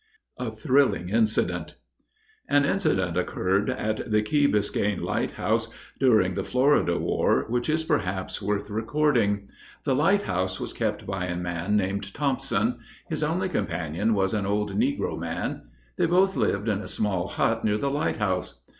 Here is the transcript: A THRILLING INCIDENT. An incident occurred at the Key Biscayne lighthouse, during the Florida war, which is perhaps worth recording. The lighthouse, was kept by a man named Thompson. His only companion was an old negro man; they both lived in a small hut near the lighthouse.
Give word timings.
A 0.39 0.49
THRILLING 0.49 1.09
INCIDENT. 1.09 1.75
An 2.49 2.65
incident 2.65 3.15
occurred 3.15 3.69
at 3.69 4.09
the 4.09 4.23
Key 4.23 4.47
Biscayne 4.47 4.99
lighthouse, 4.99 5.67
during 5.99 6.33
the 6.33 6.43
Florida 6.43 6.97
war, 6.97 7.45
which 7.49 7.69
is 7.69 7.83
perhaps 7.83 8.41
worth 8.41 8.71
recording. 8.71 9.47
The 9.83 9.93
lighthouse, 9.95 10.59
was 10.59 10.73
kept 10.73 11.05
by 11.05 11.25
a 11.25 11.35
man 11.37 11.75
named 11.77 12.15
Thompson. 12.15 12.79
His 13.11 13.21
only 13.21 13.47
companion 13.47 14.15
was 14.15 14.33
an 14.33 14.47
old 14.47 14.73
negro 14.75 15.19
man; 15.19 15.69
they 15.97 16.07
both 16.07 16.35
lived 16.35 16.67
in 16.67 16.81
a 16.81 16.87
small 16.87 17.27
hut 17.27 17.63
near 17.63 17.77
the 17.77 17.91
lighthouse. 17.91 18.59